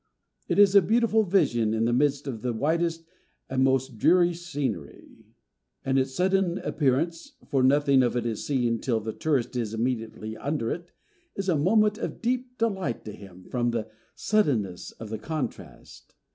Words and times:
It 0.47 0.57
is 0.57 0.73
a 0.73 0.81
beautiful 0.81 1.21
vision 1.21 1.75
in 1.75 1.85
the 1.85 1.93
midst 1.93 2.25
of 2.25 2.41
the 2.41 2.53
wildest 2.53 3.05
and 3.51 3.63
most 3.63 3.99
dreary 3.99 4.33
scenery; 4.33 5.27
and 5.85 5.99
its 5.99 6.15
sudden 6.15 6.57
appearance—for 6.57 7.61
nothing 7.61 8.01
of 8.01 8.17
it 8.17 8.25
is 8.25 8.43
seen 8.43 8.79
till 8.79 8.99
the 8.99 9.13
tourist 9.13 9.55
is 9.55 9.75
immediately 9.75 10.35
under 10.35 10.71
it—is 10.71 11.49
a 11.49 11.55
moment 11.55 11.99
of 11.99 12.19
deep 12.19 12.57
delight 12.57 13.05
to 13.05 13.11
him 13.11 13.43
from 13.51 13.69
the 13.69 13.91
suddenness 14.15 14.89
of 14.93 15.09
the 15.09 15.19
contrast. 15.19 16.15